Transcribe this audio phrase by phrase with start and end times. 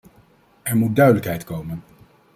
[0.63, 1.83] Er moet duidelijkheid komen.